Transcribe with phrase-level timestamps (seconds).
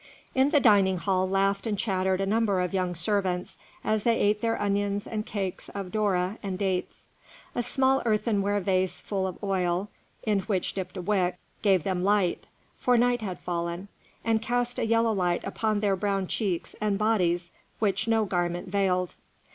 [0.33, 4.41] In the dining hall laughed and chattered a number of young servants as they ate
[4.41, 7.05] their onions and cakes of doora and dates.
[7.53, 9.89] A small earthenware vase full of oil,
[10.23, 12.47] in which dipped a wick, gave them light,
[12.79, 13.89] for night had fallen,
[14.25, 19.13] and cast a yellow light upon their brown cheeks and bodies which no garment veiled.